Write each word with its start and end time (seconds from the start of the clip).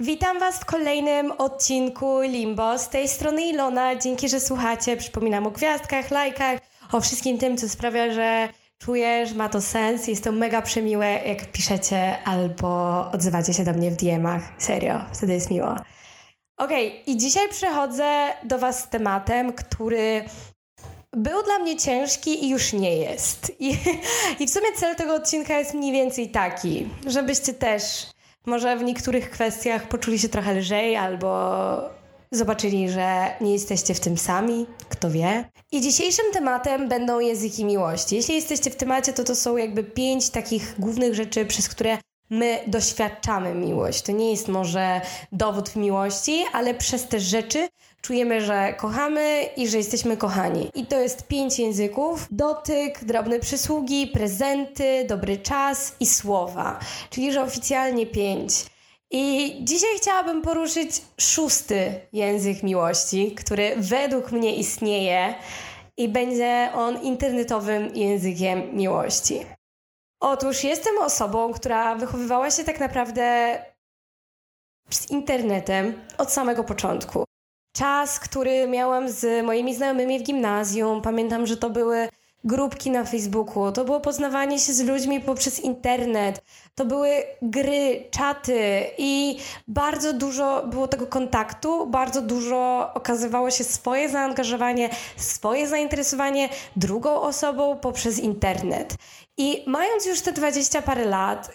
Witam 0.00 0.38
Was 0.38 0.56
w 0.56 0.64
kolejnym 0.64 1.32
odcinku 1.32 2.20
Limbo. 2.20 2.78
Z 2.78 2.88
tej 2.88 3.08
strony 3.08 3.46
Ilona. 3.46 3.96
Dzięki, 3.96 4.28
że 4.28 4.40
słuchacie. 4.40 4.96
Przypominam 4.96 5.46
o 5.46 5.50
gwiazdkach, 5.50 6.10
lajkach, 6.10 6.60
o 6.92 7.00
wszystkim 7.00 7.38
tym, 7.38 7.56
co 7.56 7.68
sprawia, 7.68 8.12
że 8.12 8.48
czujesz, 8.78 9.32
ma 9.32 9.48
to 9.48 9.60
sens. 9.60 10.08
Jest 10.08 10.24
to 10.24 10.32
mega 10.32 10.62
przemiłe, 10.62 11.06
jak 11.06 11.52
piszecie 11.52 12.22
albo 12.24 13.00
odzywacie 13.12 13.54
się 13.54 13.64
do 13.64 13.72
mnie 13.72 13.90
w 13.90 13.96
DM-ach. 13.96 14.42
Serio, 14.58 15.00
wtedy 15.12 15.32
jest 15.32 15.50
miło. 15.50 15.76
Okej, 16.56 16.88
okay, 16.88 17.00
i 17.06 17.16
dzisiaj 17.16 17.48
przychodzę 17.48 18.32
do 18.44 18.58
Was 18.58 18.80
z 18.80 18.88
tematem, 18.88 19.52
który 19.52 20.24
był 21.12 21.42
dla 21.42 21.58
mnie 21.58 21.76
ciężki 21.76 22.44
i 22.44 22.48
już 22.48 22.72
nie 22.72 22.96
jest. 22.96 23.52
I, 23.58 23.76
I 24.40 24.46
w 24.46 24.50
sumie 24.50 24.72
cel 24.76 24.96
tego 24.96 25.14
odcinka 25.14 25.58
jest 25.58 25.74
mniej 25.74 25.92
więcej 25.92 26.28
taki, 26.28 26.88
żebyście 27.06 27.54
też 27.54 28.06
może 28.46 28.76
w 28.76 28.82
niektórych 28.82 29.30
kwestiach 29.30 29.88
poczuli 29.88 30.18
się 30.18 30.28
trochę 30.28 30.54
lżej 30.54 30.96
albo 30.96 31.56
zobaczyli, 32.30 32.90
że 32.90 33.36
nie 33.40 33.52
jesteście 33.52 33.94
w 33.94 34.00
tym 34.00 34.18
sami, 34.18 34.66
kto 34.88 35.10
wie. 35.10 35.50
I 35.72 35.80
dzisiejszym 35.80 36.26
tematem 36.32 36.88
będą 36.88 37.20
języki 37.20 37.64
miłości. 37.64 38.16
Jeśli 38.16 38.34
jesteście 38.34 38.70
w 38.70 38.76
temacie, 38.76 39.12
to 39.12 39.24
to 39.24 39.34
są 39.34 39.56
jakby 39.56 39.84
pięć 39.84 40.30
takich 40.30 40.74
głównych 40.78 41.14
rzeczy, 41.14 41.46
przez 41.46 41.68
które 41.68 41.98
my 42.30 42.58
doświadczamy 42.66 43.54
miłość. 43.54 44.02
To 44.02 44.12
nie 44.12 44.30
jest 44.30 44.48
może 44.48 45.00
dowód 45.32 45.76
miłości, 45.76 46.44
ale 46.52 46.74
przez 46.74 47.08
te 47.08 47.20
rzeczy 47.20 47.68
czujemy, 48.06 48.40
że 48.40 48.74
kochamy 48.74 49.48
i 49.56 49.68
że 49.68 49.78
jesteśmy 49.78 50.16
kochani. 50.16 50.70
I 50.74 50.86
to 50.86 51.00
jest 51.00 51.26
pięć 51.26 51.58
języków: 51.58 52.26
dotyk, 52.30 53.04
drobne 53.04 53.38
przysługi, 53.40 54.06
prezenty, 54.06 55.04
dobry 55.08 55.38
czas 55.38 55.96
i 56.00 56.06
słowa. 56.06 56.78
Czyli, 57.10 57.32
że 57.32 57.42
oficjalnie 57.42 58.06
pięć. 58.06 58.66
I 59.10 59.56
dzisiaj 59.64 59.90
chciałabym 59.96 60.42
poruszyć 60.42 60.90
szósty 61.20 62.00
język 62.12 62.62
miłości, 62.62 63.34
który 63.34 63.76
według 63.76 64.32
mnie 64.32 64.56
istnieje 64.56 65.34
i 65.96 66.08
będzie 66.08 66.70
on 66.74 67.02
internetowym 67.02 67.96
językiem 67.96 68.76
miłości. 68.76 69.46
Otóż 70.20 70.64
jestem 70.64 70.98
osobą, 70.98 71.52
która 71.52 71.94
wychowywała 71.94 72.50
się 72.50 72.64
tak 72.64 72.80
naprawdę 72.80 73.58
z 74.90 75.10
internetem 75.10 76.00
od 76.18 76.32
samego 76.32 76.64
początku. 76.64 77.25
Czas, 77.76 78.20
który 78.20 78.68
miałam 78.68 79.08
z 79.08 79.44
moimi 79.44 79.74
znajomymi 79.74 80.18
w 80.18 80.22
gimnazjum, 80.22 81.02
pamiętam, 81.02 81.46
że 81.46 81.56
to 81.56 81.70
były 81.70 82.08
grupki 82.44 82.90
na 82.90 83.04
Facebooku, 83.04 83.72
to 83.72 83.84
było 83.84 84.00
poznawanie 84.00 84.58
się 84.58 84.72
z 84.72 84.80
ludźmi 84.80 85.20
poprzez 85.20 85.60
internet, 85.60 86.42
to 86.74 86.84
były 86.84 87.10
gry, 87.42 88.04
czaty 88.10 88.86
i 88.98 89.38
bardzo 89.68 90.12
dużo 90.12 90.66
było 90.66 90.88
tego 90.88 91.06
kontaktu, 91.06 91.86
bardzo 91.86 92.22
dużo 92.22 92.90
okazywało 92.94 93.50
się 93.50 93.64
swoje 93.64 94.08
zaangażowanie, 94.08 94.90
swoje 95.16 95.68
zainteresowanie 95.68 96.48
drugą 96.76 97.20
osobą 97.20 97.78
poprzez 97.78 98.18
internet. 98.18 98.94
I 99.36 99.64
mając 99.66 100.06
już 100.06 100.20
te 100.20 100.32
20 100.32 100.82
parę 100.82 101.04
lat, 101.04 101.50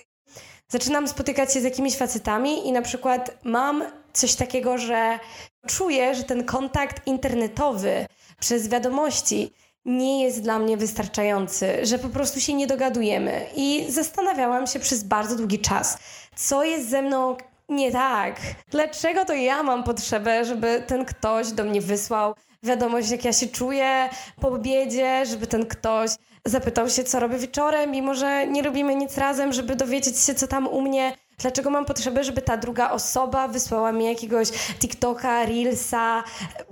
zaczynam 0.68 1.08
spotykać 1.08 1.54
się 1.54 1.62
z 1.62 1.64
jakimiś 1.64 1.98
facetami 1.98 2.68
i 2.68 2.72
na 2.72 2.82
przykład 2.82 3.38
mam 3.44 3.84
coś 4.14 4.36
takiego, 4.36 4.78
że 4.78 5.20
czuję, 5.67 6.16
że 6.16 6.23
ten 6.23 6.44
kontakt 6.44 7.08
internetowy 7.08 8.06
przez 8.40 8.70
wiadomości 8.70 9.52
nie 9.86 10.23
jest 10.23 10.42
dla 10.42 10.59
mnie 10.59 10.78
wystarczający, 10.78 11.86
że 11.86 12.00
po 12.00 12.09
prostu 12.09 12.40
się 12.40 12.53
nie 12.53 12.68
dogadujemy. 12.68 13.45
I 13.56 13.86
zastanawiałam 13.90 14.68
się 14.68 14.80
przez 14.80 15.03
bardzo 15.03 15.36
długi 15.36 15.59
czas, 15.59 15.98
co 16.36 16.64
jest 16.64 16.90
ze 16.90 17.02
mną 17.02 17.38
nie 17.70 17.92
tak. 17.92 18.36
Dlaczego 18.70 19.26
to 19.26 19.34
ja 19.34 19.64
mam 19.64 19.84
potrzebę, 19.84 20.45
żeby 20.45 20.84
ten 20.88 21.06
ktoś 21.06 21.52
do 21.52 21.64
mnie 21.64 21.81
wysłał 21.81 22.36
wiadomość, 22.64 23.09
jak 23.09 23.25
ja 23.25 23.34
się 23.34 23.48
czuję 23.48 24.09
po 24.42 24.48
obiedzie, 24.48 25.25
żeby 25.25 25.47
ten 25.47 25.66
ktoś 25.66 26.12
zapytał 26.46 26.90
się, 26.90 27.03
co 27.03 27.19
robię 27.19 27.38
wieczorem, 27.38 27.91
mimo 27.91 28.16
że 28.16 28.47
nie 28.47 28.62
robimy 28.62 28.96
nic 28.96 29.18
razem, 29.18 29.53
żeby 29.53 29.75
dowiedzieć 29.75 30.19
się, 30.19 30.36
co 30.36 30.47
tam 30.47 30.68
u 30.68 30.81
mnie. 30.81 31.13
Dlaczego 31.41 31.69
mam 31.69 31.85
potrzebę, 31.85 32.24
żeby 32.24 32.41
ta 32.41 32.57
druga 32.57 32.91
osoba 32.91 33.47
wysłała 33.47 33.91
mi 33.91 34.06
jakiegoś 34.06 34.47
TikToka, 34.79 35.46
Reelsa, 35.46 36.24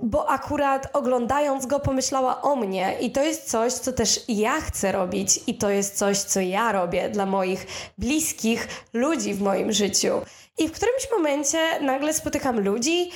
bo 0.02 0.30
akurat 0.30 0.88
oglądając 0.92 1.66
go 1.66 1.80
pomyślała 1.80 2.42
o 2.42 2.56
mnie. 2.56 2.96
I 3.00 3.10
to 3.10 3.22
jest 3.22 3.50
coś, 3.50 3.72
co 3.72 3.92
też 3.92 4.20
ja 4.28 4.60
chcę 4.60 4.92
robić, 4.92 5.40
i 5.46 5.54
to 5.54 5.70
jest 5.70 5.98
coś, 5.98 6.18
co 6.18 6.40
ja 6.40 6.72
robię 6.72 7.08
dla 7.08 7.26
moich 7.26 7.66
bliskich 7.98 8.68
ludzi 8.92 9.34
w 9.34 9.42
moim 9.42 9.72
życiu. 9.72 10.20
I 10.58 10.68
w 10.68 10.72
którymś 10.72 11.08
momencie 11.16 11.58
nagle 11.80 12.14
spotykam 12.14 12.60
ludzi 12.60 13.10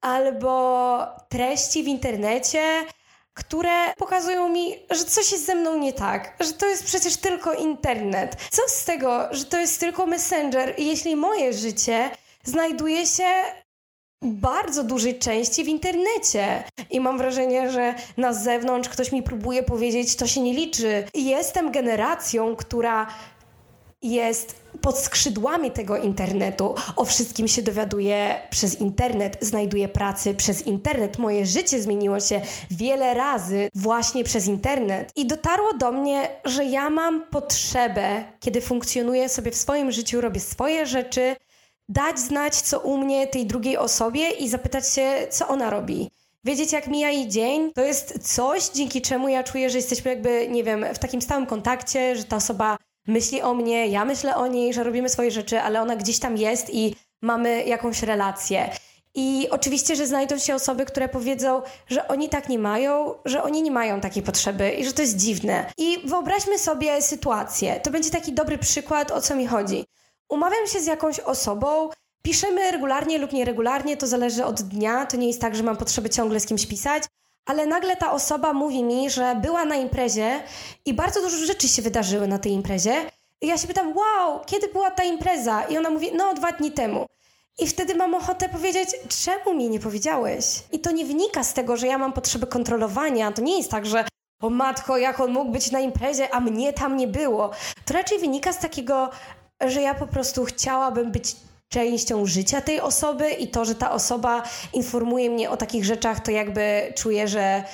albo 0.00 0.98
treści 1.28 1.82
w 1.82 1.86
internecie, 1.86 2.62
które 3.34 3.94
pokazują 3.96 4.48
mi, 4.48 4.76
że 4.90 5.04
coś 5.04 5.32
jest 5.32 5.46
ze 5.46 5.54
mną 5.54 5.78
nie 5.78 5.92
tak, 5.92 6.36
że 6.40 6.52
to 6.52 6.66
jest 6.66 6.84
przecież 6.84 7.16
tylko 7.16 7.54
internet. 7.54 8.36
Co 8.50 8.62
z 8.68 8.84
tego, 8.84 9.28
że 9.30 9.44
to 9.44 9.58
jest 9.58 9.80
tylko 9.80 10.06
messenger, 10.06 10.74
jeśli 10.78 11.16
moje 11.16 11.52
życie 11.52 12.10
znajduje 12.44 13.06
się 13.06 13.24
bardzo 14.22 14.84
dużej 14.84 15.18
części 15.18 15.64
w 15.64 15.68
internecie. 15.68 16.64
I 16.90 17.00
mam 17.00 17.18
wrażenie, 17.18 17.70
że 17.70 17.94
na 18.16 18.32
zewnątrz 18.32 18.88
ktoś 18.88 19.12
mi 19.12 19.22
próbuje 19.22 19.62
powiedzieć, 19.62 20.16
to 20.16 20.26
się 20.26 20.40
nie 20.40 20.54
liczy. 20.54 21.04
Jestem 21.14 21.72
generacją, 21.72 22.56
która 22.56 23.06
jest 24.02 24.60
pod 24.80 24.98
skrzydłami 24.98 25.70
tego 25.70 25.96
internetu. 25.96 26.74
O 26.96 27.04
wszystkim 27.04 27.48
się 27.48 27.62
dowiaduje 27.62 28.42
przez 28.50 28.80
internet, 28.80 29.38
znajduję 29.40 29.88
pracy 29.88 30.34
przez 30.34 30.66
internet. 30.66 31.18
Moje 31.18 31.46
życie 31.46 31.82
zmieniło 31.82 32.20
się 32.20 32.40
wiele 32.70 33.14
razy 33.14 33.68
właśnie 33.74 34.24
przez 34.24 34.46
internet. 34.46 35.12
I 35.16 35.26
dotarło 35.26 35.72
do 35.72 35.92
mnie, 35.92 36.28
że 36.44 36.64
ja 36.64 36.90
mam 36.90 37.26
potrzebę, 37.26 38.24
kiedy 38.40 38.60
funkcjonuję 38.60 39.28
sobie 39.28 39.50
w 39.50 39.56
swoim 39.56 39.92
życiu, 39.92 40.20
robię 40.20 40.40
swoje 40.40 40.86
rzeczy, 40.86 41.36
dać 41.88 42.18
znać, 42.18 42.54
co 42.54 42.80
u 42.80 42.96
mnie 42.98 43.26
tej 43.26 43.46
drugiej 43.46 43.76
osobie 43.76 44.30
i 44.30 44.48
zapytać 44.48 44.88
się, 44.88 45.26
co 45.30 45.48
ona 45.48 45.70
robi 45.70 46.10
wiedzieć, 46.44 46.72
jak 46.72 46.86
mija 46.86 47.10
jej 47.10 47.28
dzień, 47.28 47.72
to 47.72 47.82
jest 47.82 48.34
coś, 48.34 48.68
dzięki 48.68 49.02
czemu 49.02 49.28
ja 49.28 49.42
czuję, 49.42 49.70
że 49.70 49.78
jesteśmy 49.78 50.10
jakby, 50.10 50.48
nie 50.48 50.64
wiem, 50.64 50.86
w 50.94 50.98
takim 50.98 51.22
stałym 51.22 51.46
kontakcie, 51.46 52.16
że 52.16 52.24
ta 52.24 52.36
osoba 52.36 52.76
myśli 53.06 53.42
o 53.42 53.54
mnie, 53.54 53.86
ja 53.86 54.04
myślę 54.04 54.36
o 54.36 54.46
niej, 54.46 54.74
że 54.74 54.84
robimy 54.84 55.08
swoje 55.08 55.30
rzeczy, 55.30 55.60
ale 55.60 55.82
ona 55.82 55.96
gdzieś 55.96 56.18
tam 56.18 56.36
jest 56.36 56.74
i 56.74 56.96
mamy 57.22 57.64
jakąś 57.64 58.02
relację. 58.02 58.70
I 59.14 59.48
oczywiście, 59.50 59.96
że 59.96 60.06
znajdą 60.06 60.38
się 60.38 60.54
osoby, 60.54 60.84
które 60.84 61.08
powiedzą, 61.08 61.62
że 61.86 62.08
oni 62.08 62.28
tak 62.28 62.48
nie 62.48 62.58
mają, 62.58 63.14
że 63.24 63.42
oni 63.42 63.62
nie 63.62 63.70
mają 63.70 64.00
takiej 64.00 64.22
potrzeby 64.22 64.70
i 64.70 64.84
że 64.84 64.92
to 64.92 65.02
jest 65.02 65.16
dziwne. 65.16 65.72
I 65.78 65.98
wyobraźmy 66.04 66.58
sobie 66.58 67.02
sytuację. 67.02 67.80
To 67.80 67.90
będzie 67.90 68.10
taki 68.10 68.32
dobry 68.32 68.58
przykład, 68.58 69.10
o 69.10 69.20
co 69.20 69.36
mi 69.36 69.46
chodzi. 69.46 69.84
Umawiam 70.28 70.66
się 70.66 70.80
z 70.80 70.86
jakąś 70.86 71.20
osobą, 71.20 71.88
piszemy 72.22 72.70
regularnie 72.70 73.18
lub 73.18 73.32
nieregularnie, 73.32 73.96
to 73.96 74.06
zależy 74.06 74.44
od 74.44 74.62
dnia. 74.62 75.06
To 75.06 75.16
nie 75.16 75.26
jest 75.26 75.40
tak, 75.40 75.56
że 75.56 75.62
mam 75.62 75.76
potrzebę 75.76 76.10
ciągle 76.10 76.40
z 76.40 76.46
kimś 76.46 76.66
pisać, 76.66 77.04
ale 77.46 77.66
nagle 77.66 77.96
ta 77.96 78.12
osoba 78.12 78.52
mówi 78.52 78.84
mi, 78.84 79.10
że 79.10 79.34
była 79.42 79.64
na 79.64 79.76
imprezie 79.76 80.42
i 80.84 80.94
bardzo 80.94 81.20
dużo 81.20 81.36
rzeczy 81.36 81.68
się 81.68 81.82
wydarzyły 81.82 82.28
na 82.28 82.38
tej 82.38 82.52
imprezie. 82.52 82.94
I 83.40 83.46
ja 83.46 83.58
się 83.58 83.66
pytam, 83.66 83.96
wow, 83.96 84.40
kiedy 84.46 84.68
była 84.68 84.90
ta 84.90 85.04
impreza? 85.04 85.62
I 85.62 85.78
ona 85.78 85.90
mówi, 85.90 86.10
no 86.14 86.34
dwa 86.34 86.52
dni 86.52 86.72
temu. 86.72 87.06
I 87.58 87.66
wtedy 87.66 87.94
mam 87.94 88.14
ochotę 88.14 88.48
powiedzieć, 88.48 88.88
czemu 89.24 89.54
mi 89.54 89.70
nie 89.70 89.80
powiedziałeś? 89.80 90.44
I 90.72 90.78
to 90.78 90.90
nie 90.90 91.04
wynika 91.04 91.44
z 91.44 91.54
tego, 91.54 91.76
że 91.76 91.86
ja 91.86 91.98
mam 91.98 92.12
potrzebę 92.12 92.46
kontrolowania. 92.46 93.32
To 93.32 93.42
nie 93.42 93.56
jest 93.58 93.70
tak, 93.70 93.86
że 93.86 94.04
o 94.40 94.50
matko, 94.50 94.98
jak 94.98 95.20
on 95.20 95.32
mógł 95.32 95.50
być 95.50 95.70
na 95.70 95.80
imprezie, 95.80 96.34
a 96.34 96.40
mnie 96.40 96.72
tam 96.72 96.96
nie 96.96 97.08
było. 97.08 97.50
To 97.84 97.94
raczej 97.94 98.18
wynika 98.18 98.52
z 98.52 98.58
takiego, 98.58 99.10
że 99.60 99.82
ja 99.82 99.94
po 99.94 100.06
prostu 100.06 100.44
chciałabym 100.44 101.12
być 101.12 101.36
częścią 101.70 102.26
życia 102.26 102.60
tej 102.60 102.80
osoby 102.80 103.30
i 103.30 103.48
to, 103.48 103.64
że 103.64 103.74
ta 103.74 103.90
osoba 103.90 104.42
informuje 104.72 105.30
mnie 105.30 105.50
o 105.50 105.56
takich 105.56 105.84
rzeczach, 105.84 106.20
to 106.20 106.30
jakby 106.30 106.92
czuję, 106.96 107.28
że 107.28 107.64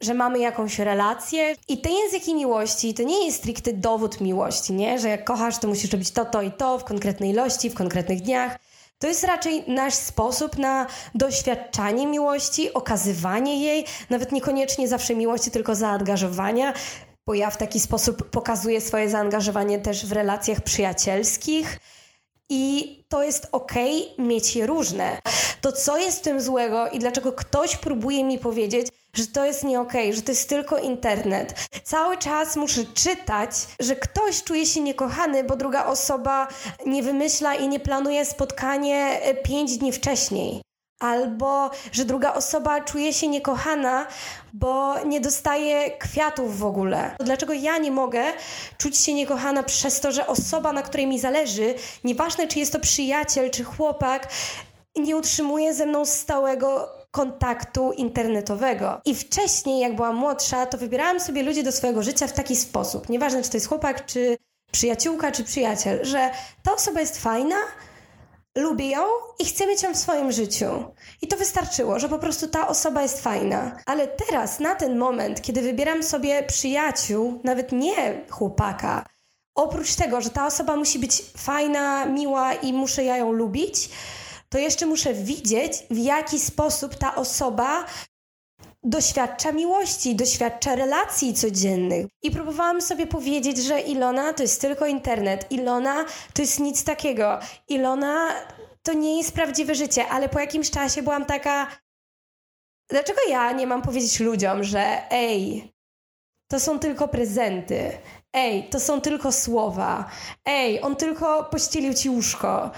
że 0.00 0.14
mamy 0.14 0.38
jakąś 0.38 0.78
relację 0.78 1.54
i 1.68 1.78
te 1.78 1.90
języki 1.90 2.34
miłości 2.34 2.94
to 2.94 3.02
nie 3.02 3.26
jest 3.26 3.38
stricte 3.38 3.72
dowód 3.72 4.20
miłości, 4.20 4.72
nie? 4.72 4.98
Że 4.98 5.08
jak 5.08 5.24
kochasz, 5.24 5.58
to 5.58 5.68
musisz 5.68 5.92
robić 5.92 6.10
to, 6.10 6.24
to 6.24 6.42
i 6.42 6.52
to 6.52 6.78
w 6.78 6.84
konkretnej 6.84 7.30
ilości, 7.30 7.70
w 7.70 7.74
konkretnych 7.74 8.20
dniach. 8.20 8.58
To 8.98 9.06
jest 9.06 9.24
raczej 9.24 9.64
nasz 9.66 9.94
sposób 9.94 10.58
na 10.58 10.86
doświadczanie 11.14 12.06
miłości, 12.06 12.74
okazywanie 12.74 13.62
jej, 13.62 13.84
nawet 14.10 14.32
niekoniecznie 14.32 14.88
zawsze 14.88 15.14
miłości, 15.14 15.50
tylko 15.50 15.74
zaangażowania, 15.74 16.72
bo 17.26 17.34
ja 17.34 17.50
w 17.50 17.56
taki 17.56 17.80
sposób 17.80 18.30
pokazuję 18.30 18.80
swoje 18.80 19.10
zaangażowanie 19.10 19.78
też 19.78 20.06
w 20.06 20.12
relacjach 20.12 20.60
przyjacielskich. 20.60 21.78
I 22.50 22.96
to 23.08 23.22
jest 23.22 23.48
ok 23.52 23.72
mieć 24.18 24.56
je 24.56 24.66
różne. 24.66 25.18
To 25.60 25.72
co 25.72 25.98
jest 25.98 26.18
w 26.18 26.22
tym 26.22 26.40
złego 26.40 26.88
i 26.88 26.98
dlaczego 26.98 27.32
ktoś 27.32 27.76
próbuje 27.76 28.24
mi 28.24 28.38
powiedzieć, 28.38 28.86
że 29.14 29.26
to 29.26 29.44
jest 29.44 29.64
nie 29.64 29.80
okej, 29.80 30.02
okay, 30.02 30.16
że 30.16 30.22
to 30.22 30.32
jest 30.32 30.48
tylko 30.48 30.78
internet. 30.78 31.54
Cały 31.84 32.16
czas 32.16 32.56
muszę 32.56 32.84
czytać, 32.84 33.50
że 33.80 33.96
ktoś 33.96 34.42
czuje 34.42 34.66
się 34.66 34.80
niekochany, 34.80 35.44
bo 35.44 35.56
druga 35.56 35.86
osoba 35.86 36.48
nie 36.86 37.02
wymyśla 37.02 37.54
i 37.54 37.68
nie 37.68 37.80
planuje 37.80 38.24
spotkanie 38.24 39.20
e, 39.22 39.34
pięć 39.34 39.78
dni 39.78 39.92
wcześniej. 39.92 40.62
Albo, 41.00 41.70
że 41.92 42.04
druga 42.04 42.34
osoba 42.34 42.80
czuje 42.80 43.12
się 43.12 43.28
niekochana, 43.28 44.06
bo 44.52 45.04
nie 45.04 45.20
dostaje 45.20 45.90
kwiatów 45.90 46.58
w 46.58 46.64
ogóle. 46.64 47.16
Dlaczego 47.20 47.52
ja 47.52 47.78
nie 47.78 47.90
mogę 47.90 48.22
czuć 48.78 48.96
się 48.96 49.14
niekochana 49.14 49.62
przez 49.62 50.00
to, 50.00 50.12
że 50.12 50.26
osoba, 50.26 50.72
na 50.72 50.82
której 50.82 51.06
mi 51.06 51.18
zależy, 51.18 51.74
nieważne 52.04 52.48
czy 52.48 52.58
jest 52.58 52.72
to 52.72 52.80
przyjaciel 52.80 53.50
czy 53.50 53.64
chłopak, 53.64 54.28
nie 54.96 55.16
utrzymuje 55.16 55.74
ze 55.74 55.86
mną 55.86 56.04
stałego 56.04 56.88
kontaktu 57.10 57.92
internetowego. 57.92 59.00
I 59.04 59.14
wcześniej, 59.14 59.80
jak 59.80 59.96
byłam 59.96 60.16
młodsza, 60.16 60.66
to 60.66 60.78
wybierałam 60.78 61.20
sobie 61.20 61.42
ludzi 61.42 61.62
do 61.62 61.72
swojego 61.72 62.02
życia 62.02 62.26
w 62.26 62.32
taki 62.32 62.56
sposób. 62.56 63.08
Nieważne, 63.08 63.42
czy 63.42 63.50
to 63.50 63.56
jest 63.56 63.68
chłopak, 63.68 64.06
czy 64.06 64.36
przyjaciółka, 64.72 65.32
czy 65.32 65.44
przyjaciel, 65.44 66.04
że 66.04 66.30
ta 66.62 66.74
osoba 66.74 67.00
jest 67.00 67.22
fajna, 67.22 67.56
lubię 68.60 68.90
ją 68.90 69.02
i 69.38 69.44
chcę 69.44 69.66
mieć 69.66 69.82
ją 69.82 69.94
w 69.94 69.96
swoim 69.96 70.32
życiu. 70.32 70.84
I 71.22 71.26
to 71.26 71.36
wystarczyło, 71.36 71.98
że 71.98 72.08
po 72.08 72.18
prostu 72.18 72.48
ta 72.48 72.68
osoba 72.68 73.02
jest 73.02 73.22
fajna. 73.22 73.76
Ale 73.86 74.08
teraz, 74.08 74.60
na 74.60 74.74
ten 74.74 74.98
moment, 74.98 75.42
kiedy 75.42 75.62
wybieram 75.62 76.02
sobie 76.02 76.42
przyjaciół, 76.42 77.40
nawet 77.44 77.72
nie 77.72 78.24
chłopaka, 78.30 79.06
oprócz 79.54 79.94
tego, 79.94 80.20
że 80.20 80.30
ta 80.30 80.46
osoba 80.46 80.76
musi 80.76 80.98
być 80.98 81.22
fajna, 81.36 82.06
miła 82.06 82.54
i 82.54 82.72
muszę 82.72 83.04
ja 83.04 83.16
ją 83.16 83.32
lubić, 83.32 83.90
to 84.48 84.58
jeszcze 84.58 84.86
muszę 84.86 85.14
widzieć, 85.14 85.72
w 85.90 85.98
jaki 85.98 86.40
sposób 86.40 86.94
ta 86.94 87.14
osoba 87.14 87.84
doświadcza 88.82 89.52
miłości, 89.52 90.16
doświadcza 90.16 90.74
relacji 90.74 91.34
codziennych. 91.34 92.06
I 92.22 92.30
próbowałam 92.30 92.82
sobie 92.82 93.06
powiedzieć, 93.06 93.58
że 93.58 93.80
Ilona 93.80 94.32
to 94.32 94.42
jest 94.42 94.60
tylko 94.60 94.86
internet, 94.86 95.46
Ilona 95.52 96.04
to 96.34 96.42
jest 96.42 96.60
nic 96.60 96.84
takiego, 96.84 97.38
Ilona 97.68 98.28
to 98.82 98.92
nie 98.92 99.18
jest 99.18 99.32
prawdziwe 99.32 99.74
życie, 99.74 100.08
ale 100.08 100.28
po 100.28 100.40
jakimś 100.40 100.70
czasie 100.70 101.02
byłam 101.02 101.24
taka. 101.24 101.66
Dlaczego 102.88 103.20
ja 103.28 103.52
nie 103.52 103.66
mam 103.66 103.82
powiedzieć 103.82 104.20
ludziom, 104.20 104.64
że 104.64 105.10
ej, 105.10 105.72
to 106.50 106.60
są 106.60 106.78
tylko 106.78 107.08
prezenty, 107.08 107.92
ej, 108.32 108.68
to 108.68 108.80
są 108.80 109.00
tylko 109.00 109.32
słowa, 109.32 110.10
ej, 110.44 110.82
on 110.82 110.96
tylko 110.96 111.44
pościelił 111.44 111.94
ci 111.94 112.10
łóżko. 112.10 112.70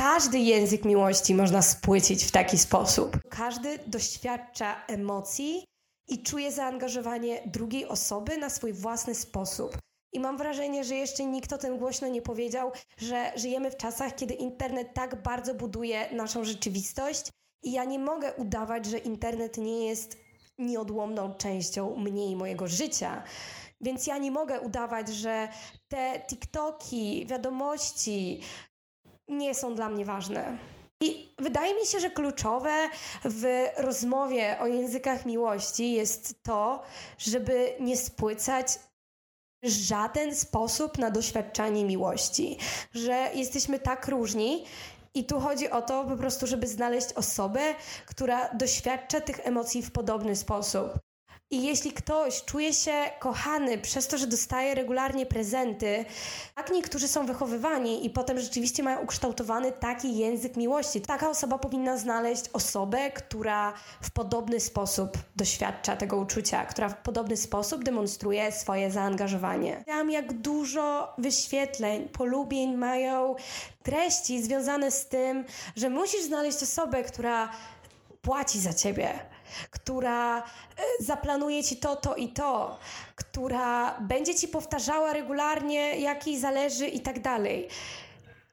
Każdy 0.00 0.38
język 0.38 0.84
miłości 0.84 1.34
można 1.34 1.62
spłycić 1.62 2.24
w 2.24 2.30
taki 2.30 2.58
sposób. 2.58 3.18
Każdy 3.28 3.78
doświadcza 3.86 4.84
emocji 4.86 5.64
i 6.08 6.22
czuje 6.22 6.52
zaangażowanie 6.52 7.42
drugiej 7.46 7.86
osoby 7.86 8.36
na 8.36 8.50
swój 8.50 8.72
własny 8.72 9.14
sposób. 9.14 9.78
I 10.12 10.20
mam 10.20 10.38
wrażenie, 10.38 10.84
że 10.84 10.94
jeszcze 10.94 11.24
nikt 11.24 11.52
o 11.52 11.58
tym 11.58 11.78
głośno 11.78 12.08
nie 12.08 12.22
powiedział, 12.22 12.72
że 12.98 13.32
żyjemy 13.36 13.70
w 13.70 13.76
czasach, 13.76 14.14
kiedy 14.14 14.34
internet 14.34 14.94
tak 14.94 15.22
bardzo 15.22 15.54
buduje 15.54 16.12
naszą 16.12 16.44
rzeczywistość, 16.44 17.30
i 17.62 17.72
ja 17.72 17.84
nie 17.84 17.98
mogę 17.98 18.32
udawać, 18.32 18.86
że 18.86 18.98
internet 18.98 19.58
nie 19.58 19.86
jest 19.86 20.16
nieodłomną 20.58 21.34
częścią 21.34 21.96
mnie 21.96 22.30
i 22.30 22.36
mojego 22.36 22.68
życia. 22.68 23.22
Więc 23.80 24.06
ja 24.06 24.18
nie 24.18 24.30
mogę 24.30 24.60
udawać, 24.60 25.08
że 25.08 25.48
te 25.88 26.22
TikToki, 26.28 27.26
wiadomości, 27.26 28.40
nie 29.30 29.54
są 29.54 29.74
dla 29.74 29.88
mnie 29.88 30.04
ważne. 30.04 30.58
I 31.02 31.34
wydaje 31.38 31.74
mi 31.74 31.86
się, 31.86 32.00
że 32.00 32.10
kluczowe 32.10 32.88
w 33.24 33.66
rozmowie 33.76 34.56
o 34.60 34.66
językach 34.66 35.26
miłości 35.26 35.92
jest 35.92 36.42
to, 36.42 36.82
żeby 37.18 37.74
nie 37.80 37.96
spłycać 37.96 38.78
żaden 39.62 40.34
sposób 40.34 40.98
na 40.98 41.10
doświadczanie 41.10 41.84
miłości, 41.84 42.58
że 42.94 43.30
jesteśmy 43.34 43.78
tak 43.78 44.08
różni. 44.08 44.64
I 45.14 45.24
tu 45.24 45.40
chodzi 45.40 45.70
o 45.70 45.82
to 45.82 46.04
po 46.04 46.16
prostu, 46.16 46.46
żeby 46.46 46.66
znaleźć 46.66 47.12
osobę, 47.12 47.60
która 48.06 48.54
doświadcza 48.54 49.20
tych 49.20 49.46
emocji 49.46 49.82
w 49.82 49.92
podobny 49.92 50.36
sposób. 50.36 50.92
I 51.52 51.62
jeśli 51.62 51.92
ktoś 51.92 52.44
czuje 52.44 52.72
się 52.72 53.10
kochany 53.18 53.78
przez 53.78 54.08
to, 54.08 54.18
że 54.18 54.26
dostaje 54.26 54.74
regularnie 54.74 55.26
prezenty, 55.26 56.04
tak 56.54 56.70
niektórzy 56.70 57.08
są 57.08 57.26
wychowywani 57.26 58.06
i 58.06 58.10
potem 58.10 58.40
rzeczywiście 58.40 58.82
mają 58.82 59.00
ukształtowany 59.00 59.72
taki 59.72 60.16
język 60.16 60.56
miłości. 60.56 61.00
Taka 61.00 61.30
osoba 61.30 61.58
powinna 61.58 61.96
znaleźć 61.96 62.44
osobę, 62.52 63.10
która 63.10 63.72
w 64.00 64.10
podobny 64.10 64.60
sposób 64.60 65.18
doświadcza 65.36 65.96
tego 65.96 66.16
uczucia, 66.16 66.64
która 66.64 66.88
w 66.88 66.96
podobny 66.96 67.36
sposób 67.36 67.84
demonstruje 67.84 68.52
swoje 68.52 68.90
zaangażowanie. 68.90 69.78
Widziałam, 69.78 70.10
jak 70.10 70.32
dużo 70.32 71.14
wyświetleń, 71.18 72.08
polubień 72.08 72.76
mają 72.76 73.34
treści 73.82 74.42
związane 74.42 74.90
z 74.90 75.06
tym, 75.06 75.44
że 75.76 75.90
musisz 75.90 76.22
znaleźć 76.22 76.62
osobę, 76.62 77.04
która 77.04 77.48
płaci 78.22 78.60
za 78.60 78.74
ciebie 78.74 79.30
która 79.70 80.38
e, 80.38 80.42
zaplanuje 81.00 81.64
ci 81.64 81.76
to, 81.76 81.96
to 81.96 82.16
i 82.16 82.28
to, 82.28 82.78
która 83.14 84.00
będzie 84.00 84.34
ci 84.34 84.48
powtarzała 84.48 85.12
regularnie, 85.12 86.00
jak 86.00 86.26
jej 86.26 86.40
zależy 86.40 86.86
i 86.86 87.00
tak 87.00 87.20
dalej. 87.20 87.68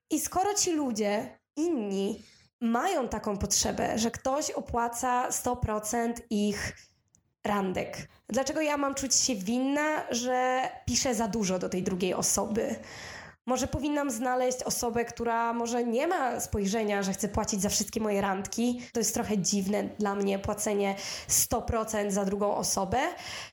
I 0.10 0.20
skoro 0.20 0.54
ci 0.54 0.72
ludzie, 0.72 1.40
inni, 1.56 2.24
mają 2.62 3.08
taką 3.08 3.38
potrzebę, 3.38 3.98
że 3.98 4.12
ktoś 4.12 4.52
opłaca 4.52 5.30
100% 5.30 6.14
ich 6.30 6.76
randek. 7.44 8.10
Dlaczego 8.30 8.62
ja 8.62 8.78
mam 8.78 8.96
czuć 8.96 9.16
się 9.16 9.36
winna, 9.36 10.04
że 10.10 10.70
piszę 10.86 11.16
za 11.16 11.28
dużo 11.28 11.60
do 11.60 11.70
tej 11.70 11.84
drugiej 11.84 12.14
osoby? 12.14 12.76
Może 13.48 13.68
powinnam 13.68 14.12
znaleźć 14.12 14.64
osobę, 14.64 15.06
która 15.06 15.54
może 15.54 15.84
nie 15.84 16.08
ma 16.08 16.40
spojrzenia, 16.40 17.04
że 17.04 17.14
chce 17.14 17.28
płacić 17.28 17.62
za 17.62 17.70
wszystkie 17.70 18.02
moje 18.02 18.22
randki. 18.22 18.82
To 18.94 19.00
jest 19.00 19.14
trochę 19.14 19.38
dziwne 19.38 19.84
dla 19.84 20.16
mnie 20.16 20.40
płacenie 20.40 20.96
100% 21.30 22.12
za 22.12 22.26
drugą 22.26 22.56
osobę. 22.56 22.98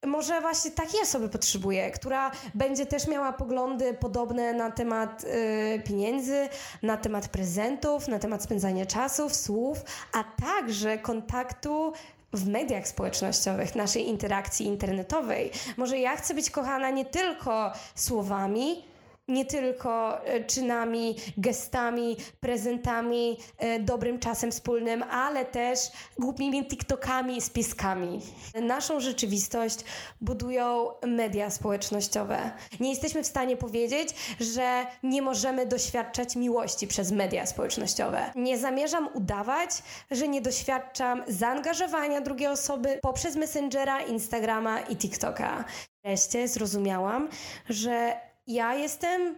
Może 0.07 0.41
właśnie 0.41 0.71
takiej 0.71 1.01
osoby 1.03 1.29
potrzebuję, 1.29 1.91
która 1.91 2.31
będzie 2.55 2.87
też 2.87 3.09
miała 3.09 3.33
poglądy 3.33 3.95
podobne 3.95 4.53
na 4.53 4.71
temat 4.71 5.25
yy, 5.25 5.81
pieniędzy, 5.81 6.49
na 6.83 6.97
temat 6.97 7.29
prezentów, 7.29 8.09
na 8.09 8.19
temat 8.19 8.43
spędzania 8.43 8.87
czasu, 8.87 9.31
słów, 9.31 9.79
a 10.13 10.25
także 10.25 10.99
kontaktu 10.99 11.93
w 12.33 12.49
mediach 12.49 12.89
społecznościowych, 12.89 13.75
naszej 13.75 14.09
interakcji 14.09 14.67
internetowej. 14.67 15.51
Może 15.77 15.99
ja 15.99 16.17
chcę 16.17 16.35
być 16.35 16.51
kochana 16.51 16.91
nie 16.91 17.05
tylko 17.05 17.73
słowami, 17.95 18.94
nie 19.29 19.45
tylko 19.45 20.25
e, 20.25 20.45
czynami, 20.45 21.17
gestami, 21.37 22.17
prezentami, 22.41 23.39
e, 23.59 23.81
dobrym 23.81 24.19
czasem 24.19 24.53
wspólnym, 24.53 25.03
ale 25.03 25.45
też 25.45 25.79
głupimi 26.19 26.67
TikTokami, 26.67 27.41
spiskami. 27.41 28.21
Naszą 28.63 29.01
rzeczywistość 29.01 29.79
budują 30.21 30.89
media 31.07 31.51
społecznościowe. 31.51 32.51
Nie 32.81 32.91
jesteśmy 32.91 33.23
w 33.23 33.27
stanie 33.27 33.57
powiedzieć, 33.57 34.09
że 34.41 34.87
nie 35.03 35.23
możemy 35.23 35.67
doświadczać 35.67 36.37
miłości 36.37 36.87
przez 36.87 37.13
media 37.13 37.47
społecznościowe. 37.47 38.33
Nie 38.37 38.59
zamierzam 38.59 39.09
udawać, 39.15 39.71
że 40.11 40.29
nie 40.29 40.41
doświadczam 40.41 41.23
zaangażowania 41.29 42.21
drugiej 42.21 42.49
osoby 42.49 42.99
poprzez 43.03 43.37
Messengera, 43.37 44.01
Instagrama 44.01 44.81
i 44.81 44.97
TikToka. 44.97 45.65
Wreszcie 46.05 46.49
zrozumiałam, 46.49 47.29
że 47.69 48.17
ja 48.47 48.75
jestem 48.75 49.37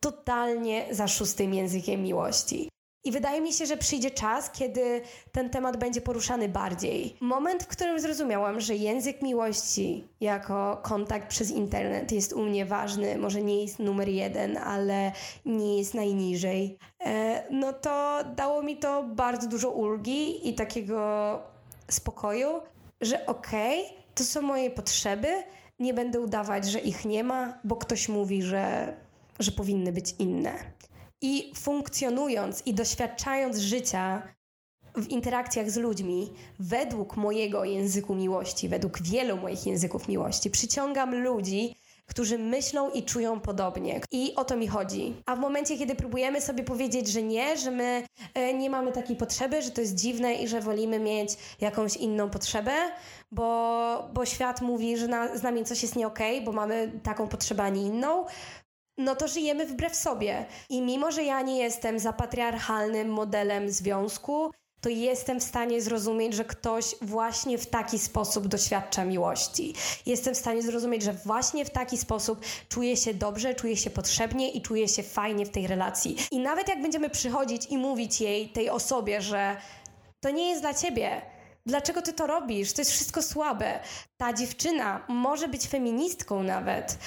totalnie 0.00 0.86
za 0.90 1.08
szóstym 1.08 1.54
językiem 1.54 2.02
miłości. 2.02 2.68
I 3.04 3.12
wydaje 3.12 3.40
mi 3.40 3.52
się, 3.52 3.66
że 3.66 3.76
przyjdzie 3.76 4.10
czas, 4.10 4.50
kiedy 4.50 5.00
ten 5.32 5.50
temat 5.50 5.76
będzie 5.76 6.00
poruszany 6.00 6.48
bardziej. 6.48 7.16
Moment, 7.20 7.62
w 7.62 7.66
którym 7.66 8.00
zrozumiałam, 8.00 8.60
że 8.60 8.74
język 8.74 9.22
miłości 9.22 10.08
jako 10.20 10.80
kontakt 10.82 11.28
przez 11.28 11.50
internet 11.50 12.12
jest 12.12 12.32
u 12.32 12.42
mnie 12.42 12.66
ważny, 12.66 13.18
może 13.18 13.42
nie 13.42 13.62
jest 13.62 13.78
numer 13.78 14.08
jeden, 14.08 14.56
ale 14.56 15.12
nie 15.46 15.78
jest 15.78 15.94
najniżej, 15.94 16.78
e, 17.00 17.42
no 17.50 17.72
to 17.72 18.18
dało 18.36 18.62
mi 18.62 18.76
to 18.76 19.02
bardzo 19.02 19.48
dużo 19.48 19.70
ulgi 19.70 20.48
i 20.48 20.54
takiego 20.54 21.38
spokoju, 21.88 22.48
że 23.00 23.26
okej, 23.26 23.82
okay, 23.82 24.02
to 24.14 24.24
są 24.24 24.42
moje 24.42 24.70
potrzeby, 24.70 25.28
nie 25.82 25.94
będę 25.94 26.20
udawać, 26.20 26.70
że 26.70 26.78
ich 26.80 27.04
nie 27.04 27.24
ma, 27.24 27.58
bo 27.64 27.76
ktoś 27.76 28.08
mówi, 28.08 28.42
że, 28.42 28.96
że 29.38 29.52
powinny 29.52 29.92
być 29.92 30.14
inne. 30.18 30.52
I 31.20 31.52
funkcjonując 31.56 32.66
i 32.66 32.74
doświadczając 32.74 33.58
życia 33.58 34.22
w 34.96 35.08
interakcjach 35.08 35.70
z 35.70 35.76
ludźmi 35.76 36.32
według 36.58 37.16
mojego 37.16 37.64
języku 37.64 38.14
miłości, 38.14 38.68
według 38.68 39.02
wielu 39.02 39.36
moich 39.36 39.66
języków 39.66 40.08
miłości, 40.08 40.50
przyciągam 40.50 41.14
ludzi, 41.14 41.76
którzy 42.06 42.38
myślą 42.38 42.90
i 42.90 43.02
czują 43.02 43.40
podobnie. 43.40 44.00
I 44.12 44.34
o 44.36 44.44
to 44.44 44.56
mi 44.56 44.68
chodzi. 44.68 45.14
A 45.26 45.36
w 45.36 45.38
momencie, 45.38 45.78
kiedy 45.78 45.94
próbujemy 45.94 46.40
sobie 46.40 46.64
powiedzieć, 46.64 47.08
że 47.08 47.22
nie, 47.22 47.56
że 47.56 47.70
my 47.70 48.04
e, 48.34 48.54
nie 48.54 48.70
mamy 48.70 48.92
takiej 48.92 49.16
potrzeby, 49.16 49.62
że 49.62 49.70
to 49.70 49.80
jest 49.80 49.94
dziwne 49.94 50.34
i 50.34 50.48
że 50.48 50.60
wolimy 50.60 50.98
mieć 50.98 51.30
jakąś 51.60 51.96
inną 51.96 52.30
potrzebę, 52.30 52.72
bo, 53.32 54.08
bo 54.14 54.26
świat 54.26 54.60
mówi, 54.60 54.96
że 54.96 55.08
na, 55.08 55.36
z 55.36 55.42
nami 55.42 55.64
coś 55.64 55.82
jest 55.82 55.96
nie 55.96 56.06
okay, 56.06 56.40
bo 56.40 56.52
mamy 56.52 57.00
taką 57.02 57.28
potrzebę, 57.28 57.62
a 57.62 57.68
nie 57.68 57.82
inną, 57.82 58.24
no 58.98 59.16
to 59.16 59.28
żyjemy 59.28 59.66
wbrew 59.66 59.96
sobie. 59.96 60.46
I 60.68 60.82
mimo, 60.82 61.10
że 61.10 61.24
ja 61.24 61.42
nie 61.42 61.58
jestem 61.58 61.98
za 61.98 62.12
patriarchalnym 62.12 63.08
modelem 63.08 63.70
związku, 63.70 64.50
to 64.82 64.88
jestem 64.88 65.40
w 65.40 65.42
stanie 65.42 65.82
zrozumieć, 65.82 66.34
że 66.34 66.44
ktoś 66.44 66.94
właśnie 67.02 67.58
w 67.58 67.66
taki 67.66 67.98
sposób 67.98 68.48
doświadcza 68.48 69.04
miłości. 69.04 69.74
Jestem 70.06 70.34
w 70.34 70.38
stanie 70.38 70.62
zrozumieć, 70.62 71.02
że 71.02 71.12
właśnie 71.12 71.64
w 71.64 71.70
taki 71.70 71.98
sposób 71.98 72.44
czuje 72.68 72.96
się 72.96 73.14
dobrze, 73.14 73.54
czuje 73.54 73.76
się 73.76 73.90
potrzebnie 73.90 74.50
i 74.50 74.62
czuje 74.62 74.88
się 74.88 75.02
fajnie 75.02 75.46
w 75.46 75.50
tej 75.50 75.66
relacji. 75.66 76.16
I 76.30 76.38
nawet 76.38 76.68
jak 76.68 76.82
będziemy 76.82 77.10
przychodzić 77.10 77.66
i 77.66 77.78
mówić 77.78 78.20
jej, 78.20 78.48
tej 78.48 78.70
osobie, 78.70 79.20
że 79.20 79.56
to 80.20 80.30
nie 80.30 80.48
jest 80.48 80.62
dla 80.62 80.74
ciebie, 80.74 81.22
Dlaczego 81.66 82.02
ty 82.02 82.12
to 82.12 82.26
robisz? 82.26 82.72
To 82.72 82.80
jest 82.80 82.90
wszystko 82.90 83.22
słabe. 83.22 83.80
Ta 84.16 84.32
dziewczyna 84.32 85.04
może 85.08 85.48
być 85.48 85.68
feministką 85.68 86.42
nawet, 86.42 86.98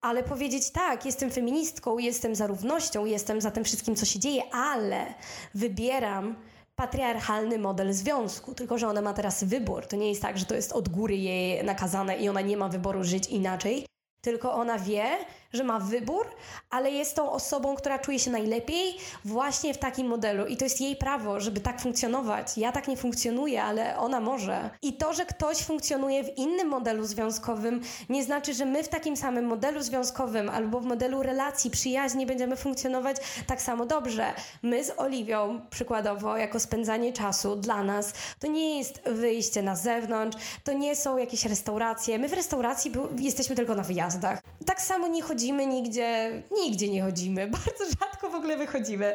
ale 0.00 0.22
powiedzieć 0.22 0.70
tak, 0.70 1.06
jestem 1.06 1.30
feministką, 1.30 1.98
jestem 1.98 2.34
za 2.34 2.46
równością, 2.46 3.04
jestem 3.04 3.40
za 3.40 3.50
tym 3.50 3.64
wszystkim, 3.64 3.96
co 3.96 4.06
się 4.06 4.18
dzieje, 4.18 4.42
ale 4.52 5.14
wybieram 5.54 6.36
patriarchalny 6.76 7.58
model 7.58 7.92
związku, 7.92 8.54
tylko 8.54 8.78
że 8.78 8.88
ona 8.88 9.02
ma 9.02 9.12
teraz 9.12 9.44
wybór. 9.44 9.86
To 9.86 9.96
nie 9.96 10.08
jest 10.08 10.22
tak, 10.22 10.38
że 10.38 10.46
to 10.46 10.54
jest 10.54 10.72
od 10.72 10.88
góry 10.88 11.16
jej 11.16 11.64
nakazane 11.64 12.16
i 12.16 12.28
ona 12.28 12.40
nie 12.40 12.56
ma 12.56 12.68
wyboru 12.68 13.04
żyć 13.04 13.28
inaczej, 13.28 13.86
tylko 14.20 14.54
ona 14.54 14.78
wie, 14.78 15.04
że 15.54 15.64
ma 15.64 15.78
wybór, 15.78 16.26
ale 16.70 16.90
jest 16.90 17.16
tą 17.16 17.30
osobą, 17.30 17.74
która 17.74 17.98
czuje 17.98 18.18
się 18.18 18.30
najlepiej 18.30 18.96
właśnie 19.24 19.74
w 19.74 19.78
takim 19.78 20.06
modelu 20.06 20.46
i 20.46 20.56
to 20.56 20.64
jest 20.64 20.80
jej 20.80 20.96
prawo, 20.96 21.40
żeby 21.40 21.60
tak 21.60 21.80
funkcjonować. 21.80 22.58
Ja 22.58 22.72
tak 22.72 22.88
nie 22.88 22.96
funkcjonuję, 22.96 23.62
ale 23.62 23.98
ona 23.98 24.20
może. 24.20 24.70
I 24.82 24.92
to, 24.92 25.12
że 25.12 25.26
ktoś 25.26 25.58
funkcjonuje 25.58 26.24
w 26.24 26.38
innym 26.38 26.68
modelu 26.68 27.06
związkowym, 27.06 27.80
nie 28.08 28.24
znaczy, 28.24 28.54
że 28.54 28.64
my 28.64 28.82
w 28.82 28.88
takim 28.88 29.16
samym 29.16 29.46
modelu 29.46 29.82
związkowym 29.82 30.48
albo 30.48 30.80
w 30.80 30.84
modelu 30.84 31.22
relacji 31.22 31.70
przyjaźni 31.70 32.26
będziemy 32.26 32.56
funkcjonować 32.56 33.16
tak 33.46 33.62
samo 33.62 33.86
dobrze. 33.86 34.32
My 34.62 34.84
z 34.84 34.92
Oliwią, 34.96 35.60
przykładowo, 35.70 36.36
jako 36.36 36.60
spędzanie 36.60 37.12
czasu 37.12 37.56
dla 37.56 37.82
nas, 37.82 38.12
to 38.40 38.46
nie 38.46 38.78
jest 38.78 39.02
wyjście 39.06 39.62
na 39.62 39.76
zewnątrz, 39.76 40.38
to 40.64 40.72
nie 40.72 40.96
są 40.96 41.16
jakieś 41.16 41.44
restauracje. 41.44 42.18
My 42.18 42.28
w 42.28 42.32
restauracji 42.32 42.92
jesteśmy 43.18 43.56
tylko 43.56 43.74
na 43.74 43.82
wyjazdach. 43.82 44.42
Tak 44.66 44.80
samo 44.80 45.08
nie 45.08 45.22
chodzi 45.22 45.43
chodzimy 45.44 45.66
nigdzie, 45.66 46.42
nigdzie 46.50 46.88
nie 46.88 47.02
chodzimy, 47.02 47.46
bardzo 47.66 47.84
rzadko 48.00 48.30
w 48.30 48.34
ogóle 48.34 48.56
wychodzimy. 48.56 49.14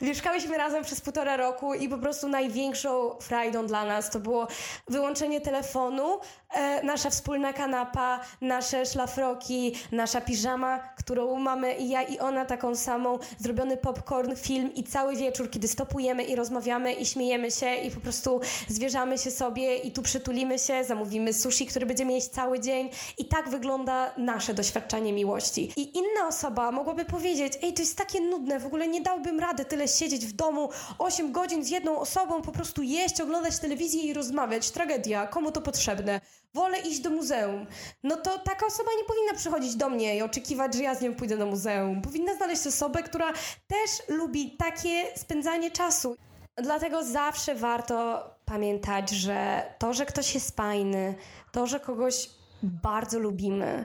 Mieszkałyśmy 0.00 0.58
razem 0.58 0.84
przez 0.84 1.00
półtora 1.00 1.36
roku 1.36 1.74
i 1.74 1.88
po 1.88 1.98
prostu 1.98 2.28
największą 2.28 3.10
frajdą 3.20 3.66
dla 3.66 3.84
nas 3.84 4.10
to 4.10 4.20
było 4.20 4.48
wyłączenie 4.88 5.40
telefonu, 5.40 6.18
e, 6.54 6.82
nasza 6.82 7.10
wspólna 7.10 7.52
kanapa, 7.52 8.20
nasze 8.40 8.86
szlafroki, 8.86 9.74
nasza 9.92 10.20
piżama, 10.20 10.78
którą 10.78 11.38
mamy 11.38 11.74
i 11.74 11.88
ja 11.88 12.02
i 12.02 12.18
ona 12.18 12.44
taką 12.44 12.76
samą, 12.76 13.18
zrobiony 13.38 13.76
popcorn, 13.76 14.36
film 14.36 14.74
i 14.74 14.84
cały 14.84 15.16
wieczór, 15.16 15.50
kiedy 15.50 15.68
stopujemy 15.68 16.24
i 16.24 16.36
rozmawiamy 16.36 16.92
i 16.92 17.06
śmiejemy 17.06 17.50
się 17.50 17.74
i 17.74 17.90
po 17.90 18.00
prostu 18.00 18.40
zwierzamy 18.68 19.18
się 19.18 19.30
sobie 19.30 19.76
i 19.76 19.92
tu 19.92 20.02
przytulimy 20.02 20.58
się, 20.58 20.84
zamówimy 20.84 21.32
sushi, 21.32 21.66
który 21.66 21.86
będziemy 21.86 22.12
jeść 22.12 22.28
cały 22.28 22.60
dzień 22.60 22.90
i 23.18 23.24
tak 23.24 23.48
wygląda 23.48 24.12
nasze 24.16 24.54
doświadczenie 24.54 25.12
miłości. 25.12 25.72
I 25.76 25.98
inna 25.98 26.28
osoba 26.28 26.72
mogłaby 26.72 27.04
powiedzieć: 27.04 27.52
Ej, 27.62 27.72
to 27.72 27.82
jest 27.82 27.96
takie 27.96 28.20
nudne, 28.20 28.60
w 28.60 28.66
ogóle 28.66 28.88
nie 28.88 29.00
dałbym 29.00 29.40
rady 29.40 29.64
tyle 29.64 29.88
siedzieć 29.88 30.26
w 30.26 30.32
domu 30.32 30.70
8 30.98 31.32
godzin 31.32 31.64
z 31.64 31.70
jedną 31.70 31.98
osobą, 31.98 32.42
po 32.42 32.52
prostu 32.52 32.82
jeść, 32.82 33.20
oglądać 33.20 33.58
telewizję 33.58 34.02
i 34.02 34.12
rozmawiać. 34.12 34.70
Tragedia, 34.70 35.26
komu 35.26 35.52
to 35.52 35.60
potrzebne? 35.60 36.20
Wolę 36.54 36.78
iść 36.78 37.00
do 37.00 37.10
muzeum. 37.10 37.66
No 38.02 38.16
to 38.16 38.38
taka 38.38 38.66
osoba 38.66 38.90
nie 38.98 39.04
powinna 39.04 39.34
przychodzić 39.34 39.76
do 39.76 39.90
mnie 39.90 40.16
i 40.16 40.22
oczekiwać, 40.22 40.74
że 40.74 40.82
ja 40.82 40.94
z 40.94 41.00
nią 41.00 41.14
pójdę 41.14 41.36
do 41.36 41.46
muzeum. 41.46 42.02
Powinna 42.02 42.34
znaleźć 42.34 42.66
osobę, 42.66 43.02
która 43.02 43.32
też 43.66 43.90
lubi 44.08 44.56
takie 44.56 45.04
spędzanie 45.16 45.70
czasu. 45.70 46.16
Dlatego 46.56 47.04
zawsze 47.04 47.54
warto 47.54 48.24
pamiętać, 48.44 49.10
że 49.10 49.62
to, 49.78 49.92
że 49.92 50.06
ktoś 50.06 50.34
jest 50.34 50.56
fajny, 50.56 51.14
to, 51.52 51.66
że 51.66 51.80
kogoś 51.80 52.30
bardzo 52.62 53.18
lubimy, 53.18 53.84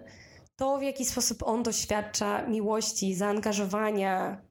to, 0.56 0.78
w 0.78 0.82
jaki 0.82 1.06
sposób 1.06 1.44
on 1.44 1.64
doświadcza 1.64 2.42
miłości, 2.48 3.16
zaangażowania, 3.16 4.42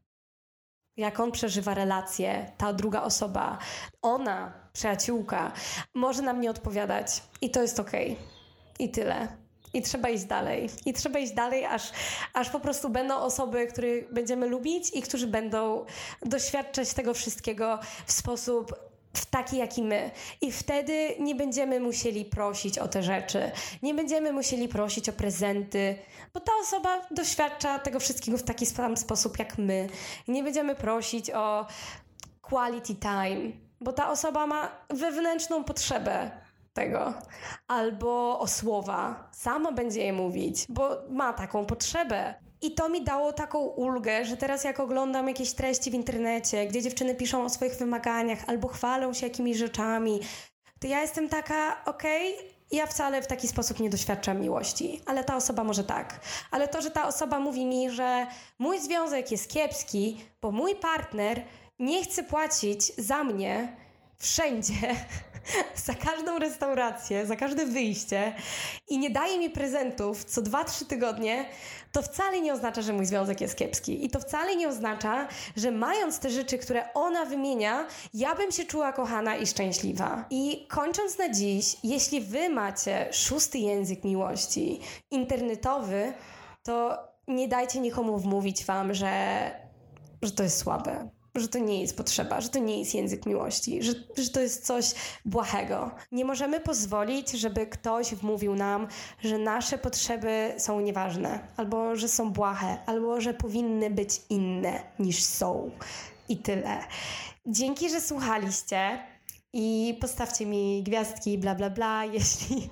jak 0.96 1.20
on 1.20 1.32
przeżywa 1.32 1.74
relacje, 1.74 2.52
ta 2.58 2.72
druga 2.72 3.02
osoba, 3.02 3.58
ona, 4.02 4.52
przyjaciółka, 4.72 5.52
może 5.94 6.22
nam 6.22 6.40
nie 6.40 6.50
odpowiadać. 6.50 7.22
I 7.40 7.50
to 7.50 7.62
jest 7.62 7.80
okej. 7.80 8.12
Okay. 8.12 8.26
I 8.78 8.90
tyle. 8.90 9.28
I 9.74 9.82
trzeba 9.82 10.08
iść 10.08 10.24
dalej. 10.24 10.70
I 10.86 10.92
trzeba 10.92 11.18
iść 11.18 11.32
dalej, 11.32 11.64
aż, 11.64 11.92
aż 12.34 12.50
po 12.50 12.60
prostu 12.60 12.90
będą 12.90 13.14
osoby, 13.14 13.66
których 13.66 14.12
będziemy 14.12 14.46
lubić 14.46 14.90
i 14.94 15.02
którzy 15.02 15.26
będą 15.26 15.86
doświadczać 16.22 16.94
tego 16.94 17.14
wszystkiego 17.14 17.78
w 18.06 18.12
sposób 18.12 18.91
taki, 19.30 19.56
jaki 19.56 19.82
my. 19.82 20.10
I 20.40 20.52
wtedy 20.52 21.14
nie 21.20 21.34
będziemy 21.34 21.80
musieli 21.80 22.24
prosić 22.24 22.78
o 22.78 22.88
te 22.88 23.02
rzeczy. 23.02 23.50
Nie 23.82 23.94
będziemy 23.94 24.32
musieli 24.32 24.68
prosić 24.68 25.08
o 25.08 25.12
prezenty, 25.12 25.98
bo 26.34 26.40
ta 26.40 26.52
osoba 26.62 27.00
doświadcza 27.10 27.78
tego 27.78 28.00
wszystkiego 28.00 28.38
w 28.38 28.42
taki 28.42 28.66
sam 28.66 28.96
sposób 28.96 29.38
jak 29.38 29.58
my. 29.58 29.88
Nie 30.28 30.42
będziemy 30.42 30.74
prosić 30.74 31.30
o 31.30 31.66
quality 32.42 32.94
time, 32.94 33.52
bo 33.80 33.92
ta 33.92 34.10
osoba 34.10 34.46
ma 34.46 34.70
wewnętrzną 34.90 35.64
potrzebę 35.64 36.41
tego, 36.72 37.14
albo 37.68 38.38
o 38.38 38.46
słowa. 38.46 39.30
Sama 39.32 39.72
będzie 39.72 40.04
je 40.04 40.12
mówić, 40.12 40.66
bo 40.68 40.90
ma 41.10 41.32
taką 41.32 41.66
potrzebę. 41.66 42.34
I 42.60 42.74
to 42.74 42.88
mi 42.88 43.04
dało 43.04 43.32
taką 43.32 43.58
ulgę, 43.58 44.24
że 44.24 44.36
teraz 44.36 44.64
jak 44.64 44.80
oglądam 44.80 45.28
jakieś 45.28 45.52
treści 45.52 45.90
w 45.90 45.94
internecie, 45.94 46.66
gdzie 46.66 46.82
dziewczyny 46.82 47.14
piszą 47.14 47.44
o 47.44 47.48
swoich 47.48 47.74
wymaganiach 47.74 48.38
albo 48.46 48.68
chwalą 48.68 49.12
się 49.12 49.26
jakimiś 49.26 49.56
rzeczami, 49.56 50.20
to 50.82 50.86
ja 50.88 51.00
jestem 51.00 51.28
taka, 51.28 51.84
okej, 51.84 52.34
okay, 52.34 52.52
ja 52.72 52.86
wcale 52.86 53.22
w 53.22 53.26
taki 53.26 53.48
sposób 53.48 53.80
nie 53.80 53.90
doświadczam 53.90 54.40
miłości, 54.40 55.00
ale 55.06 55.24
ta 55.24 55.36
osoba 55.36 55.64
może 55.64 55.84
tak. 55.84 56.20
Ale 56.50 56.68
to, 56.68 56.82
że 56.82 56.90
ta 56.90 57.06
osoba 57.06 57.40
mówi 57.40 57.66
mi, 57.66 57.90
że 57.90 58.26
mój 58.58 58.80
związek 58.80 59.30
jest 59.30 59.50
kiepski, 59.50 60.24
bo 60.40 60.50
mój 60.50 60.76
partner 60.76 61.42
nie 61.78 62.04
chce 62.04 62.22
płacić 62.22 62.94
za 62.96 63.24
mnie 63.24 63.76
wszędzie, 64.18 64.74
za 65.86 65.94
każdą 65.94 66.38
restaurację, 66.38 67.26
za 67.26 67.36
każde 67.36 67.66
wyjście 67.66 68.34
i 68.88 68.98
nie 68.98 69.10
daje 69.10 69.38
mi 69.38 69.50
prezentów 69.50 70.24
co 70.24 70.42
2-3 70.42 70.86
tygodnie, 70.86 71.44
to 71.92 72.02
wcale 72.02 72.40
nie 72.40 72.52
oznacza, 72.52 72.82
że 72.82 72.92
mój 72.92 73.06
związek 73.06 73.40
jest 73.40 73.56
kiepski. 73.56 74.04
I 74.04 74.10
to 74.10 74.20
wcale 74.20 74.56
nie 74.56 74.68
oznacza, 74.68 75.28
że 75.56 75.70
mając 75.70 76.18
te 76.18 76.30
rzeczy, 76.30 76.58
które 76.58 76.92
ona 76.94 77.24
wymienia, 77.24 77.86
ja 78.14 78.34
bym 78.34 78.52
się 78.52 78.64
czuła 78.64 78.92
kochana 78.92 79.36
i 79.36 79.46
szczęśliwa. 79.46 80.24
I 80.30 80.66
kończąc 80.68 81.18
na 81.18 81.28
dziś, 81.28 81.76
jeśli 81.84 82.20
wy 82.20 82.48
macie 82.48 83.08
szósty 83.12 83.58
język 83.58 84.04
miłości, 84.04 84.80
internetowy, 85.10 86.12
to 86.62 86.98
nie 87.28 87.48
dajcie 87.48 87.80
nikomu 87.80 88.18
wmówić 88.18 88.64
wam, 88.64 88.94
że, 88.94 89.10
że 90.22 90.32
to 90.32 90.42
jest 90.42 90.58
słabe 90.58 91.08
że 91.34 91.48
to 91.48 91.58
nie 91.58 91.80
jest 91.80 91.96
potrzeba, 91.96 92.40
że 92.40 92.48
to 92.48 92.58
nie 92.58 92.78
jest 92.78 92.94
język 92.94 93.26
miłości, 93.26 93.82
że, 93.82 93.92
że 94.16 94.30
to 94.30 94.40
jest 94.40 94.66
coś 94.66 94.94
błahego. 95.24 95.90
Nie 96.12 96.24
możemy 96.24 96.60
pozwolić, 96.60 97.30
żeby 97.30 97.66
ktoś 97.66 98.14
wmówił 98.14 98.54
nam, 98.54 98.88
że 99.20 99.38
nasze 99.38 99.78
potrzeby 99.78 100.54
są 100.58 100.80
nieważne, 100.80 101.48
albo 101.56 101.96
że 101.96 102.08
są 102.08 102.32
błahe, 102.32 102.78
albo 102.86 103.20
że 103.20 103.34
powinny 103.34 103.90
być 103.90 104.20
inne 104.30 104.82
niż 104.98 105.22
są. 105.22 105.70
I 106.28 106.36
tyle. 106.36 106.78
Dzięki, 107.46 107.90
że 107.90 108.00
słuchaliście. 108.00 108.98
I 109.54 109.98
postawcie 110.00 110.46
mi 110.46 110.82
gwiazdki, 110.82 111.38
bla 111.38 111.54
bla 111.54 111.70
bla, 111.70 112.04
jeśli 112.14 112.70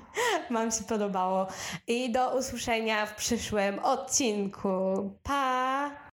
Wam 0.51 0.71
się 0.71 0.85
podobało. 0.85 1.47
I 1.87 2.13
do 2.13 2.39
usłyszenia 2.39 3.07
w 3.07 3.15
przyszłym 3.15 3.79
odcinku. 3.79 5.11
Pa! 5.23 6.10